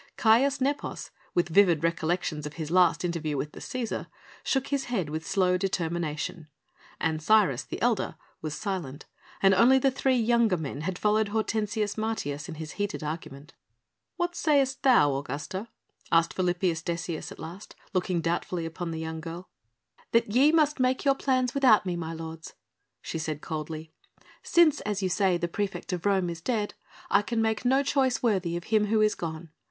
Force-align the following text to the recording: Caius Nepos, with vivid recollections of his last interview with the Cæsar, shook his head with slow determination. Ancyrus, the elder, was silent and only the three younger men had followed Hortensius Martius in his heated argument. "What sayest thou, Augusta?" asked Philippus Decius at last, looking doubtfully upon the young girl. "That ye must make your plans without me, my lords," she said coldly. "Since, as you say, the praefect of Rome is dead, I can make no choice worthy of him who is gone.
Caius 0.17 0.59
Nepos, 0.59 1.11
with 1.35 1.47
vivid 1.49 1.83
recollections 1.83 2.47
of 2.47 2.53
his 2.53 2.71
last 2.71 3.05
interview 3.05 3.37
with 3.37 3.51
the 3.51 3.59
Cæsar, 3.59 4.07
shook 4.43 4.69
his 4.69 4.85
head 4.85 5.11
with 5.11 5.23
slow 5.27 5.57
determination. 5.59 6.47
Ancyrus, 6.99 7.63
the 7.67 7.79
elder, 7.83 8.15
was 8.41 8.55
silent 8.55 9.05
and 9.43 9.53
only 9.53 9.77
the 9.77 9.91
three 9.91 10.15
younger 10.15 10.57
men 10.57 10.81
had 10.81 10.97
followed 10.97 11.27
Hortensius 11.27 11.99
Martius 11.99 12.49
in 12.49 12.55
his 12.55 12.71
heated 12.71 13.03
argument. 13.03 13.53
"What 14.15 14.35
sayest 14.35 14.81
thou, 14.81 15.13
Augusta?" 15.17 15.67
asked 16.11 16.33
Philippus 16.33 16.81
Decius 16.81 17.31
at 17.31 17.37
last, 17.37 17.75
looking 17.93 18.21
doubtfully 18.21 18.65
upon 18.65 18.89
the 18.89 18.99
young 18.99 19.21
girl. 19.21 19.51
"That 20.13 20.31
ye 20.31 20.51
must 20.51 20.79
make 20.79 21.05
your 21.05 21.13
plans 21.13 21.53
without 21.53 21.85
me, 21.85 21.95
my 21.95 22.13
lords," 22.13 22.55
she 23.03 23.19
said 23.19 23.41
coldly. 23.41 23.91
"Since, 24.41 24.79
as 24.81 25.03
you 25.03 25.09
say, 25.09 25.37
the 25.37 25.47
praefect 25.47 25.93
of 25.93 26.07
Rome 26.07 26.27
is 26.31 26.41
dead, 26.41 26.73
I 27.11 27.21
can 27.21 27.39
make 27.39 27.63
no 27.63 27.83
choice 27.83 28.23
worthy 28.23 28.57
of 28.57 28.63
him 28.63 28.87
who 28.87 28.99
is 29.01 29.13
gone. 29.13 29.51